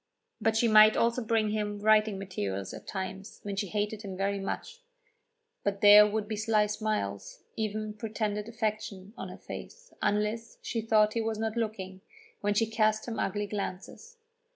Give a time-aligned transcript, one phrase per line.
[0.41, 4.39] But she might also bring him writing materials at times when she hated him very
[4.39, 4.79] much.
[5.63, 11.13] Then there would be sly smiles, even pretended affection, on her face, unless she thought
[11.13, 12.01] he was not looking,
[12.39, 14.17] when she cast him ugly glances.